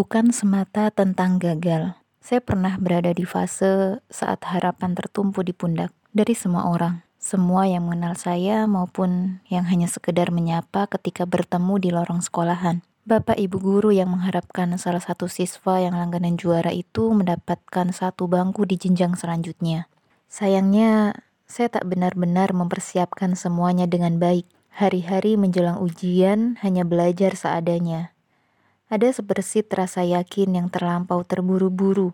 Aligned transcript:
bukan 0.00 0.32
semata 0.32 0.88
tentang 0.88 1.36
gagal. 1.36 1.92
Saya 2.24 2.40
pernah 2.40 2.80
berada 2.80 3.12
di 3.12 3.28
fase 3.28 4.00
saat 4.08 4.40
harapan 4.48 4.96
tertumpu 4.96 5.44
di 5.44 5.52
pundak 5.52 5.92
dari 6.16 6.32
semua 6.32 6.72
orang. 6.72 7.04
Semua 7.20 7.68
yang 7.68 7.84
mengenal 7.84 8.16
saya 8.16 8.64
maupun 8.64 9.44
yang 9.52 9.68
hanya 9.68 9.92
sekedar 9.92 10.32
menyapa 10.32 10.88
ketika 10.88 11.28
bertemu 11.28 11.76
di 11.76 11.92
lorong 11.92 12.24
sekolahan. 12.24 12.80
Bapak 13.04 13.36
ibu 13.36 13.60
guru 13.60 13.92
yang 13.92 14.08
mengharapkan 14.08 14.72
salah 14.80 15.04
satu 15.04 15.28
siswa 15.28 15.84
yang 15.84 15.92
langganan 15.92 16.40
juara 16.40 16.72
itu 16.72 17.12
mendapatkan 17.12 17.92
satu 17.92 18.24
bangku 18.24 18.64
di 18.64 18.80
jenjang 18.80 19.20
selanjutnya. 19.20 19.84
Sayangnya, 20.32 21.12
saya 21.44 21.68
tak 21.68 21.84
benar-benar 21.84 22.56
mempersiapkan 22.56 23.36
semuanya 23.36 23.84
dengan 23.84 24.16
baik. 24.16 24.48
Hari-hari 24.72 25.36
menjelang 25.36 25.76
ujian 25.76 26.56
hanya 26.64 26.88
belajar 26.88 27.36
seadanya. 27.36 28.16
Ada 28.90 29.22
sebersit 29.22 29.70
rasa 29.70 30.02
yakin 30.02 30.58
yang 30.58 30.66
terlampau 30.66 31.22
terburu-buru 31.22 32.10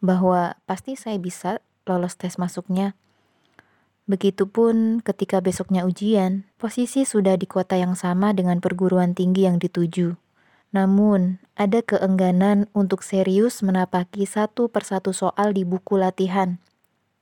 bahwa 0.00 0.56
pasti 0.64 0.96
saya 0.96 1.20
bisa 1.20 1.60
lolos 1.84 2.16
tes 2.16 2.40
masuknya. 2.40 2.96
Begitupun 4.08 5.04
ketika 5.04 5.44
besoknya 5.44 5.84
ujian, 5.84 6.48
posisi 6.56 7.04
sudah 7.04 7.36
di 7.36 7.44
kota 7.44 7.76
yang 7.76 7.92
sama 7.92 8.32
dengan 8.32 8.64
perguruan 8.64 9.12
tinggi 9.12 9.44
yang 9.44 9.60
dituju. 9.60 10.16
Namun, 10.72 11.44
ada 11.60 11.84
keengganan 11.84 12.72
untuk 12.72 13.04
serius 13.04 13.60
menapaki 13.60 14.24
satu 14.24 14.72
persatu 14.72 15.12
soal 15.12 15.52
di 15.52 15.68
buku 15.68 16.00
latihan. 16.00 16.56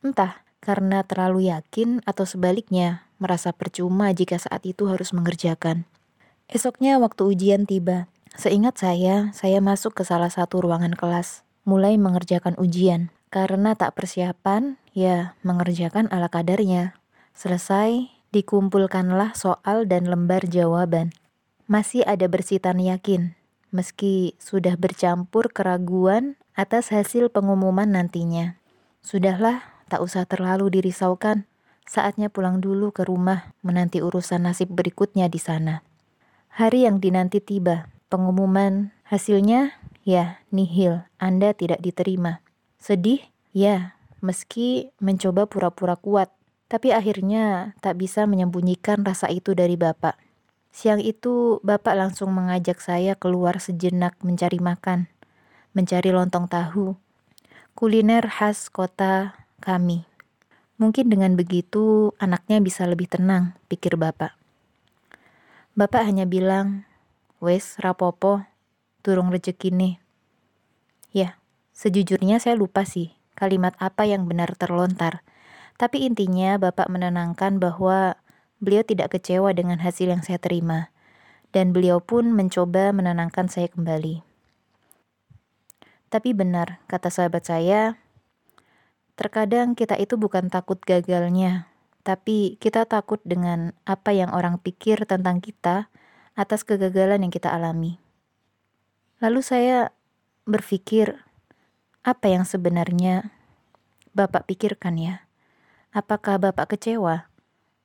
Entah 0.03 0.43
karena 0.63 1.03
terlalu 1.03 1.51
yakin 1.51 2.07
atau 2.07 2.23
sebaliknya, 2.23 3.07
merasa 3.19 3.51
percuma 3.51 4.15
jika 4.15 4.39
saat 4.39 4.63
itu 4.63 4.87
harus 4.87 5.11
mengerjakan. 5.11 5.87
Esoknya 6.47 6.99
waktu 6.99 7.23
ujian 7.29 7.67
tiba, 7.67 8.11
Seingat 8.33 8.81
saya, 8.81 9.29
saya 9.37 9.61
masuk 9.61 9.93
ke 9.93 10.09
salah 10.09 10.33
satu 10.33 10.65
ruangan 10.65 10.97
kelas, 10.97 11.45
mulai 11.69 12.01
mengerjakan 12.01 12.57
ujian. 12.57 13.13
Karena 13.29 13.77
tak 13.77 13.97
persiapan, 13.97 14.81
ya 14.97 15.37
mengerjakan 15.45 16.09
ala 16.09 16.33
kadarnya. 16.33 16.97
Selesai, 17.37 18.09
dikumpulkanlah 18.33 19.37
soal 19.37 19.85
dan 19.85 20.09
lembar 20.09 20.49
jawaban. 20.49 21.13
Masih 21.69 22.05
ada 22.09 22.25
bersitan 22.29 22.81
yakin, 22.81 23.37
meski 23.73 24.37
sudah 24.41 24.77
bercampur 24.81 25.53
keraguan 25.53 26.37
atas 26.57 26.93
hasil 26.93 27.29
pengumuman 27.33 27.89
nantinya. 27.89 28.57
Sudahlah, 29.05 29.61
tak 29.93 30.01
usah 30.01 30.25
terlalu 30.25 30.73
dirisaukan. 30.73 31.45
Saatnya 31.85 32.33
pulang 32.33 32.65
dulu 32.65 32.97
ke 32.97 33.05
rumah, 33.05 33.53
menanti 33.61 34.01
urusan 34.01 34.49
nasib 34.49 34.73
berikutnya 34.73 35.29
di 35.29 35.41
sana. 35.41 35.85
Hari 36.57 36.89
yang 36.89 37.01
dinanti 37.01 37.41
tiba. 37.41 37.92
Pengumuman 38.13 38.93
hasilnya, 39.09 39.73
ya, 40.05 40.37
nihil, 40.53 41.09
Anda 41.17 41.57
tidak 41.57 41.81
diterima. 41.81 42.45
Sedih? 42.77 43.25
Ya, 43.57 43.97
meski 44.21 44.93
mencoba 45.01 45.49
pura-pura 45.49 45.97
kuat, 45.97 46.29
tapi 46.69 46.93
akhirnya 46.93 47.73
tak 47.81 47.97
bisa 47.97 48.29
menyembunyikan 48.29 49.01
rasa 49.01 49.33
itu 49.33 49.57
dari 49.57 49.81
Bapak. 49.81 50.21
Siang 50.77 51.01
itu, 51.01 51.57
Bapak 51.65 51.97
langsung 51.97 52.37
mengajak 52.37 52.85
saya 52.85 53.17
keluar 53.17 53.57
sejenak 53.65 54.21
mencari 54.21 54.61
makan, 54.61 55.09
mencari 55.73 56.13
lontong 56.13 56.53
tahu, 56.53 56.93
kuliner 57.73 58.29
khas 58.29 58.69
kota 58.69 59.33
kami. 59.65 60.05
Mungkin 60.77 61.09
dengan 61.09 61.33
begitu 61.33 62.13
anaknya 62.21 62.61
bisa 62.61 62.85
lebih 62.85 63.09
tenang, 63.09 63.57
pikir 63.73 63.97
Bapak. 63.97 64.37
Bapak 65.73 66.05
hanya 66.05 66.29
bilang, 66.29 66.85
Wes, 67.43 67.75
rapopo, 67.83 68.47
turung 69.03 69.35
rezeki 69.35 69.75
nih. 69.75 69.95
Ya, 71.11 71.43
sejujurnya 71.75 72.39
saya 72.39 72.55
lupa 72.55 72.87
sih 72.87 73.19
kalimat 73.35 73.75
apa 73.83 74.07
yang 74.07 74.31
benar 74.31 74.55
terlontar. 74.55 75.27
Tapi 75.75 76.07
intinya 76.07 76.55
Bapak 76.55 76.87
menenangkan 76.87 77.59
bahwa 77.59 78.15
beliau 78.63 78.87
tidak 78.87 79.19
kecewa 79.19 79.51
dengan 79.59 79.83
hasil 79.83 80.15
yang 80.15 80.23
saya 80.23 80.39
terima. 80.39 80.95
Dan 81.51 81.75
beliau 81.75 81.99
pun 81.99 82.31
mencoba 82.31 82.95
menenangkan 82.95 83.51
saya 83.51 83.67
kembali. 83.75 84.23
Tapi 86.15 86.31
benar, 86.39 86.79
kata 86.87 87.11
sahabat 87.11 87.43
saya, 87.43 87.99
terkadang 89.19 89.75
kita 89.75 89.99
itu 89.99 90.15
bukan 90.15 90.47
takut 90.47 90.79
gagalnya, 90.79 91.67
tapi 92.07 92.55
kita 92.63 92.87
takut 92.87 93.19
dengan 93.27 93.75
apa 93.83 94.15
yang 94.15 94.31
orang 94.31 94.63
pikir 94.63 95.03
tentang 95.11 95.43
kita 95.43 95.92
atas 96.33 96.65
kegagalan 96.65 97.27
yang 97.27 97.33
kita 97.33 97.53
alami. 97.53 98.01
Lalu 99.23 99.41
saya 99.45 99.95
berpikir, 100.49 101.23
apa 102.03 102.27
yang 102.27 102.43
sebenarnya 102.43 103.31
Bapak 104.13 104.45
pikirkan 104.51 104.99
ya? 105.01 105.25
Apakah 105.95 106.37
Bapak 106.37 106.77
kecewa? 106.77 107.31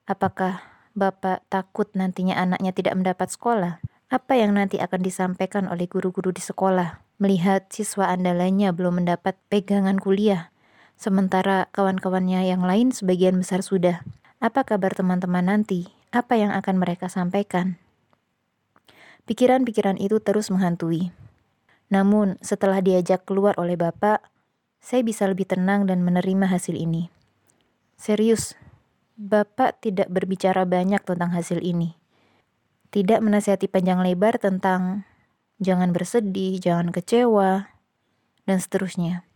Apakah 0.10 0.64
Bapak 0.98 1.46
takut 1.48 1.88
nantinya 1.94 2.36
anaknya 2.36 2.74
tidak 2.74 2.98
mendapat 2.98 3.30
sekolah? 3.30 3.80
Apa 4.08 4.34
yang 4.40 4.56
nanti 4.56 4.80
akan 4.80 5.04
disampaikan 5.04 5.68
oleh 5.68 5.86
guru-guru 5.86 6.32
di 6.32 6.40
sekolah 6.40 7.04
melihat 7.22 7.68
siswa 7.70 8.10
andalanya 8.10 8.72
belum 8.72 9.04
mendapat 9.04 9.36
pegangan 9.52 10.00
kuliah, 10.00 10.54
sementara 10.96 11.68
kawan-kawannya 11.74 12.46
yang 12.48 12.64
lain 12.64 12.90
sebagian 12.94 13.38
besar 13.38 13.62
sudah? 13.62 14.02
Apa 14.38 14.64
kabar 14.64 14.94
teman-teman 14.94 15.50
nanti? 15.50 15.90
Apa 16.14 16.38
yang 16.40 16.54
akan 16.54 16.78
mereka 16.78 17.10
sampaikan? 17.10 17.82
Pikiran-pikiran 19.28 20.00
itu 20.00 20.24
terus 20.24 20.48
menghantui. 20.48 21.12
Namun, 21.92 22.40
setelah 22.40 22.80
diajak 22.80 23.28
keluar 23.28 23.60
oleh 23.60 23.76
Bapak, 23.76 24.24
saya 24.80 25.04
bisa 25.04 25.28
lebih 25.28 25.44
tenang 25.44 25.84
dan 25.84 26.00
menerima 26.00 26.48
hasil 26.48 26.80
ini. 26.80 27.12
Serius, 28.00 28.56
Bapak 29.20 29.84
tidak 29.84 30.08
berbicara 30.08 30.64
banyak 30.64 31.04
tentang 31.04 31.36
hasil 31.36 31.60
ini. 31.60 32.00
Tidak 32.88 33.20
menasihati 33.20 33.68
panjang 33.68 34.00
lebar 34.00 34.40
tentang 34.40 35.04
jangan 35.60 35.92
bersedih, 35.92 36.56
jangan 36.64 36.96
kecewa, 36.96 37.68
dan 38.48 38.58
seterusnya. 38.64 39.28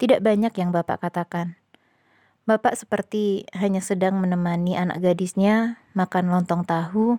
Tidak 0.00 0.26
banyak 0.26 0.50
yang 0.58 0.74
Bapak 0.74 1.06
katakan. 1.06 1.54
Bapak 2.46 2.74
seperti 2.74 3.46
hanya 3.54 3.78
sedang 3.78 4.18
menemani 4.18 4.74
anak 4.74 5.02
gadisnya 5.02 5.82
makan 5.94 6.30
lontong 6.34 6.62
tahu 6.62 7.18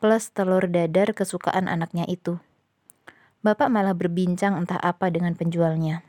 plus 0.00 0.32
telur 0.32 0.66
dadar 0.68 1.12
kesukaan 1.16 1.66
anaknya 1.66 2.04
itu. 2.08 2.40
Bapak 3.44 3.70
malah 3.70 3.94
berbincang 3.94 4.58
entah 4.58 4.80
apa 4.80 5.06
dengan 5.12 5.38
penjualnya. 5.38 6.02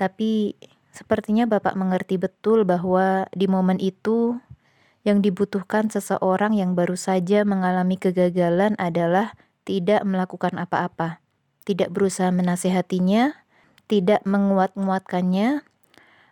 Tapi 0.00 0.56
sepertinya 0.94 1.44
Bapak 1.44 1.76
mengerti 1.76 2.16
betul 2.16 2.64
bahwa 2.64 3.28
di 3.36 3.44
momen 3.50 3.76
itu 3.76 4.40
yang 5.02 5.18
dibutuhkan 5.20 5.90
seseorang 5.90 6.54
yang 6.54 6.78
baru 6.78 6.94
saja 6.94 7.42
mengalami 7.42 7.98
kegagalan 7.98 8.78
adalah 8.78 9.34
tidak 9.66 10.06
melakukan 10.06 10.54
apa-apa, 10.58 11.18
tidak 11.66 11.90
berusaha 11.90 12.30
menasehatinya, 12.30 13.34
tidak 13.90 14.22
menguat-nguatkannya, 14.22 15.66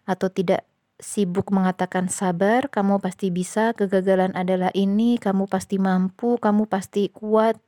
atau 0.07 0.29
tidak 0.31 0.67
sibuk 1.01 1.49
mengatakan 1.51 2.07
sabar, 2.13 2.69
kamu 2.69 3.01
pasti 3.01 3.33
bisa, 3.33 3.73
kegagalan 3.73 4.37
adalah 4.37 4.71
ini, 4.77 5.17
kamu 5.17 5.49
pasti 5.49 5.81
mampu, 5.81 6.37
kamu 6.37 6.69
pasti 6.69 7.09
kuat. 7.11 7.59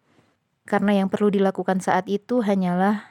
Karena 0.68 1.02
yang 1.02 1.08
perlu 1.10 1.32
dilakukan 1.32 1.82
saat 1.82 2.06
itu 2.06 2.44
hanyalah 2.44 3.02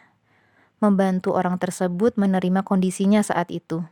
membantu 0.79 1.35
orang 1.35 1.59
tersebut 1.61 2.15
menerima 2.17 2.63
kondisinya 2.63 3.21
saat 3.21 3.51
itu. 3.51 3.83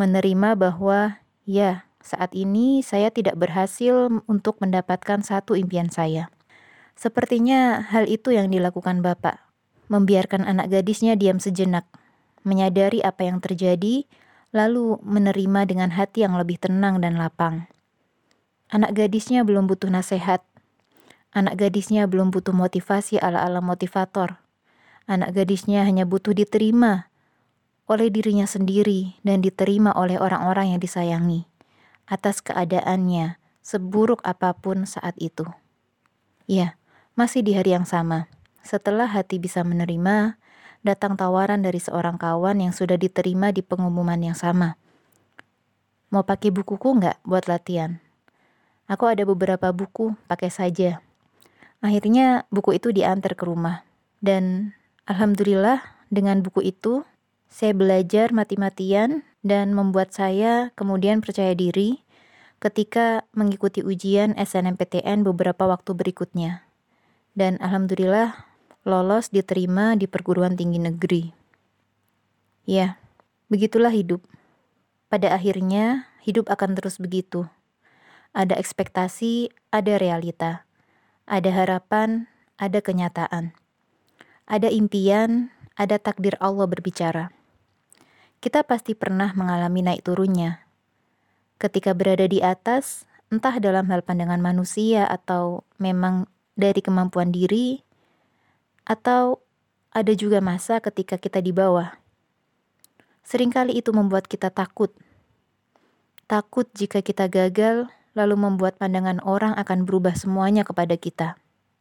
Menerima 0.00 0.56
bahwa, 0.56 1.22
ya, 1.46 1.86
saat 2.02 2.34
ini 2.34 2.82
saya 2.86 3.10
tidak 3.10 3.38
berhasil 3.38 4.10
untuk 4.30 4.62
mendapatkan 4.62 5.22
satu 5.22 5.58
impian 5.58 5.90
saya. 5.90 6.30
Sepertinya 6.96 7.84
hal 7.92 8.08
itu 8.08 8.32
yang 8.32 8.48
dilakukan 8.48 9.04
Bapak, 9.04 9.42
membiarkan 9.92 10.48
anak 10.48 10.72
gadisnya 10.72 11.12
diam 11.18 11.42
sejenak, 11.42 11.84
menyadari 12.46 13.04
apa 13.04 13.26
yang 13.28 13.38
terjadi, 13.42 14.08
lalu 14.50 14.98
menerima 15.02 15.66
dengan 15.66 15.90
hati 15.94 16.22
yang 16.22 16.38
lebih 16.38 16.58
tenang 16.60 17.02
dan 17.02 17.18
lapang. 17.18 17.66
Anak 18.66 18.98
gadisnya 18.98 19.46
belum 19.46 19.70
butuh 19.70 19.90
nasihat. 19.90 20.42
Anak 21.30 21.58
gadisnya 21.60 22.10
belum 22.10 22.34
butuh 22.34 22.54
motivasi 22.54 23.22
ala-ala 23.22 23.62
motivator. 23.62 24.42
Anak 25.06 25.38
gadisnya 25.38 25.86
hanya 25.86 26.02
butuh 26.02 26.34
diterima 26.34 27.06
oleh 27.86 28.10
dirinya 28.10 28.50
sendiri 28.50 29.14
dan 29.22 29.38
diterima 29.38 29.94
oleh 29.94 30.18
orang-orang 30.18 30.74
yang 30.74 30.80
disayangi 30.82 31.46
atas 32.06 32.42
keadaannya 32.42 33.38
seburuk 33.62 34.22
apa 34.22 34.54
pun 34.54 34.86
saat 34.86 35.14
itu. 35.18 35.46
Ya, 36.46 36.78
masih 37.18 37.42
di 37.42 37.58
hari 37.58 37.74
yang 37.74 37.86
sama. 37.86 38.30
Setelah 38.62 39.10
hati 39.10 39.38
bisa 39.38 39.62
menerima, 39.66 40.38
datang 40.86 41.18
tawaran 41.18 41.66
dari 41.66 41.82
seorang 41.82 42.14
kawan 42.16 42.62
yang 42.62 42.70
sudah 42.70 42.94
diterima 42.94 43.50
di 43.50 43.66
pengumuman 43.66 44.22
yang 44.22 44.38
sama. 44.38 44.78
Mau 46.14 46.22
pakai 46.22 46.54
bukuku 46.54 47.02
nggak 47.02 47.26
buat 47.26 47.50
latihan? 47.50 47.98
Aku 48.86 49.10
ada 49.10 49.26
beberapa 49.26 49.74
buku, 49.74 50.14
pakai 50.30 50.54
saja. 50.54 51.02
Akhirnya 51.82 52.46
buku 52.54 52.78
itu 52.78 52.94
diantar 52.94 53.34
ke 53.34 53.42
rumah. 53.42 53.82
Dan 54.22 54.72
Alhamdulillah, 55.06 55.86
dengan 56.10 56.42
buku 56.42 56.66
itu 56.66 57.06
saya 57.46 57.70
belajar 57.70 58.34
mati-matian 58.34 59.22
dan 59.46 59.70
membuat 59.70 60.10
saya 60.10 60.74
kemudian 60.74 61.22
percaya 61.22 61.54
diri 61.54 62.02
ketika 62.58 63.22
mengikuti 63.30 63.86
ujian 63.86 64.34
SNMPTN 64.34 65.22
beberapa 65.22 65.70
waktu 65.70 65.94
berikutnya. 65.94 66.66
Dan 67.38 67.54
alhamdulillah 67.62 68.34
lolos 68.86 69.34
diterima 69.34 69.98
di 69.98 70.06
perguruan 70.06 70.54
tinggi 70.54 70.78
negeri. 70.78 71.34
Ya, 72.70 73.02
begitulah 73.50 73.90
hidup. 73.90 74.22
Pada 75.10 75.34
akhirnya, 75.34 76.06
hidup 76.22 76.46
akan 76.46 76.78
terus 76.78 77.02
begitu. 77.02 77.50
Ada 78.30 78.54
ekspektasi, 78.54 79.50
ada 79.74 79.98
realita. 79.98 80.70
Ada 81.26 81.50
harapan, 81.50 82.30
ada 82.62 82.78
kenyataan. 82.78 83.58
Ada 84.46 84.70
impian, 84.70 85.50
ada 85.74 85.98
takdir 85.98 86.38
Allah 86.38 86.70
berbicara. 86.70 87.34
Kita 88.38 88.62
pasti 88.62 88.94
pernah 88.94 89.34
mengalami 89.34 89.82
naik 89.82 90.06
turunnya. 90.06 90.62
Ketika 91.58 91.90
berada 91.90 92.30
di 92.30 92.38
atas, 92.38 93.02
entah 93.34 93.58
dalam 93.58 93.90
hal 93.90 94.06
pandangan 94.06 94.38
manusia 94.38 95.10
atau 95.10 95.66
memang 95.82 96.30
dari 96.54 96.78
kemampuan 96.78 97.34
diri, 97.34 97.85
atau 98.86 99.42
ada 99.90 100.12
juga 100.16 100.38
masa 100.40 100.78
ketika 100.80 101.18
kita 101.20 101.42
di 101.42 101.50
bawah 101.50 102.06
Seringkali 103.26 103.74
itu 103.74 103.90
membuat 103.90 104.30
kita 104.30 104.54
takut. 104.54 104.94
Takut 106.30 106.70
jika 106.78 107.02
kita 107.02 107.26
gagal, 107.26 107.90
lalu 108.14 108.38
membuat 108.38 108.78
pandangan 108.78 109.18
orang 109.26 109.50
akan 109.58 109.82
berubah 109.82 110.14
semuanya 110.14 110.62
kepada 110.62 110.94
kita, 110.94 111.34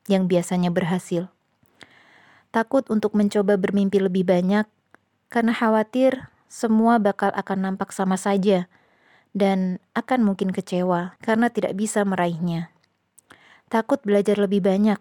yang 0.09 0.25
biasanya 0.25 0.73
berhasil. 0.73 1.29
Takut 2.49 2.89
untuk 2.89 3.13
mencoba 3.13 3.61
bermimpi 3.61 4.01
lebih 4.01 4.25
banyak, 4.25 4.65
karena 5.29 5.53
khawatir 5.53 6.33
semua 6.49 6.97
bakal 6.97 7.29
akan 7.37 7.69
nampak 7.69 7.93
sama 7.93 8.17
saja, 8.17 8.65
dan 9.37 9.77
akan 9.93 10.25
mungkin 10.25 10.49
kecewa 10.49 11.13
karena 11.21 11.53
tidak 11.53 11.77
bisa 11.77 12.01
meraihnya. 12.01 12.73
Takut 13.69 14.01
belajar 14.01 14.41
lebih 14.41 14.65
banyak, 14.65 14.97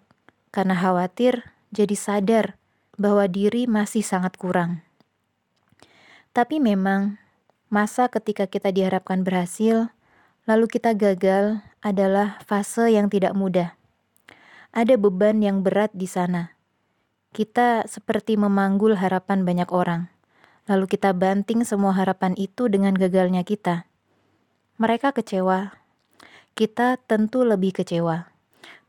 karena 0.52 0.76
khawatir 0.76 1.53
jadi 1.74 1.98
sadar 1.98 2.54
bahwa 2.94 3.26
diri 3.26 3.66
masih 3.66 4.06
sangat 4.06 4.38
kurang. 4.38 4.86
Tapi 6.30 6.62
memang, 6.62 7.18
masa 7.70 8.06
ketika 8.06 8.46
kita 8.46 8.70
diharapkan 8.70 9.26
berhasil, 9.26 9.90
lalu 10.46 10.66
kita 10.70 10.94
gagal 10.94 11.58
adalah 11.82 12.38
fase 12.46 12.94
yang 12.94 13.10
tidak 13.10 13.34
mudah. 13.34 13.74
Ada 14.74 14.98
beban 14.98 15.42
yang 15.42 15.62
berat 15.62 15.90
di 15.94 16.06
sana. 16.06 16.54
Kita 17.34 17.86
seperti 17.90 18.38
memanggul 18.38 18.94
harapan 18.98 19.42
banyak 19.42 19.70
orang, 19.74 20.06
lalu 20.70 20.86
kita 20.86 21.10
banting 21.10 21.66
semua 21.66 21.90
harapan 21.94 22.38
itu 22.38 22.70
dengan 22.70 22.94
gagalnya 22.94 23.42
kita. 23.42 23.90
Mereka 24.78 25.14
kecewa. 25.14 25.74
Kita 26.54 26.98
tentu 27.10 27.42
lebih 27.42 27.74
kecewa. 27.74 28.30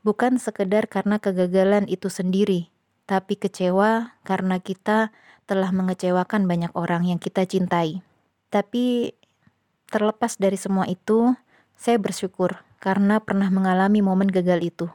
Bukan 0.06 0.38
sekedar 0.38 0.86
karena 0.86 1.18
kegagalan 1.18 1.90
itu 1.90 2.06
sendiri, 2.06 2.70
tapi 3.06 3.38
kecewa 3.38 4.18
karena 4.26 4.58
kita 4.58 5.14
telah 5.46 5.70
mengecewakan 5.70 6.50
banyak 6.50 6.74
orang 6.74 7.06
yang 7.06 7.22
kita 7.22 7.46
cintai. 7.46 8.02
Tapi 8.50 9.14
terlepas 9.88 10.36
dari 10.36 10.58
semua 10.58 10.90
itu, 10.90 11.38
saya 11.78 12.02
bersyukur 12.02 12.66
karena 12.82 13.22
pernah 13.22 13.46
mengalami 13.48 14.02
momen 14.02 14.26
gagal 14.26 14.60
itu. 14.60 14.86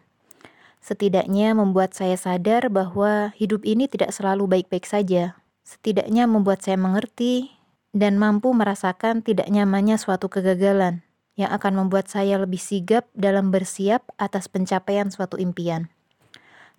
Setidaknya 0.84 1.56
membuat 1.56 1.96
saya 1.96 2.20
sadar 2.20 2.68
bahwa 2.68 3.32
hidup 3.38 3.64
ini 3.64 3.88
tidak 3.88 4.12
selalu 4.12 4.60
baik-baik 4.60 4.84
saja. 4.84 5.40
Setidaknya 5.64 6.28
membuat 6.28 6.66
saya 6.66 6.76
mengerti 6.76 7.54
dan 7.96 8.18
mampu 8.18 8.52
merasakan 8.52 9.22
tidak 9.24 9.48
nyamannya 9.48 9.96
suatu 9.96 10.28
kegagalan 10.28 11.06
yang 11.40 11.54
akan 11.54 11.86
membuat 11.86 12.12
saya 12.12 12.36
lebih 12.42 12.60
sigap 12.60 13.08
dalam 13.16 13.54
bersiap 13.54 14.04
atas 14.20 14.52
pencapaian 14.52 15.08
suatu 15.14 15.40
impian. 15.40 15.88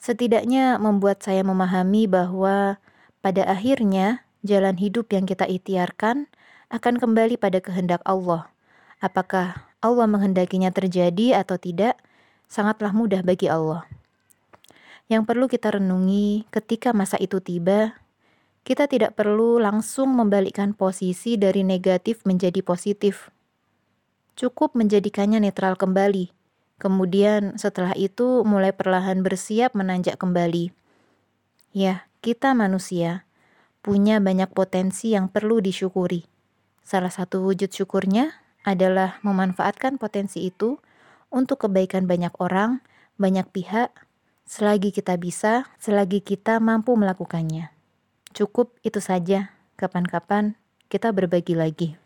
Setidaknya 0.02 0.82
membuat 0.82 1.22
saya 1.22 1.46
memahami 1.46 2.10
bahwa 2.10 2.82
pada 3.22 3.46
akhirnya, 3.46 4.26
jalan 4.42 4.74
hidup 4.74 5.14
yang 5.14 5.30
kita 5.30 5.46
ikhtiarkan 5.46 6.26
akan 6.74 6.94
kembali 6.98 7.38
pada 7.38 7.62
kehendak 7.62 8.02
Allah. 8.02 8.50
Apakah 8.98 9.70
Allah 9.78 10.10
menghendakinya 10.10 10.74
terjadi 10.74 11.38
atau 11.38 11.54
tidak, 11.54 12.02
sangatlah 12.50 12.90
mudah 12.90 13.22
bagi 13.22 13.46
Allah. 13.46 13.86
Yang 15.06 15.22
perlu 15.22 15.46
kita 15.46 15.78
renungi 15.78 16.50
ketika 16.50 16.90
masa 16.90 17.14
itu 17.22 17.38
tiba, 17.38 17.94
kita 18.66 18.90
tidak 18.90 19.14
perlu 19.14 19.62
langsung 19.62 20.10
membalikkan 20.18 20.74
posisi 20.74 21.38
dari 21.38 21.62
negatif 21.62 22.26
menjadi 22.26 22.58
positif. 22.66 23.30
Cukup 24.34 24.74
menjadikannya 24.74 25.38
netral 25.38 25.78
kembali. 25.78 26.41
Kemudian 26.82 27.62
setelah 27.62 27.94
itu 27.94 28.42
mulai 28.42 28.74
perlahan 28.74 29.22
bersiap 29.22 29.78
menanjak 29.78 30.18
kembali. 30.18 30.74
Ya, 31.70 32.10
kita 32.18 32.58
manusia 32.58 33.22
punya 33.86 34.18
banyak 34.18 34.50
potensi 34.50 35.14
yang 35.14 35.30
perlu 35.30 35.62
disyukuri. 35.62 36.26
Salah 36.82 37.14
satu 37.14 37.46
wujud 37.46 37.70
syukurnya 37.70 38.34
adalah 38.66 39.22
memanfaatkan 39.22 39.94
potensi 39.94 40.42
itu 40.42 40.82
untuk 41.30 41.70
kebaikan 41.70 42.10
banyak 42.10 42.34
orang, 42.42 42.82
banyak 43.14 43.46
pihak, 43.54 43.94
selagi 44.42 44.90
kita 44.90 45.14
bisa, 45.22 45.70
selagi 45.78 46.18
kita 46.18 46.58
mampu 46.58 46.98
melakukannya. 46.98 47.70
Cukup 48.34 48.74
itu 48.82 48.98
saja. 48.98 49.54
Kapan-kapan 49.78 50.58
kita 50.90 51.14
berbagi 51.14 51.54
lagi. 51.54 52.01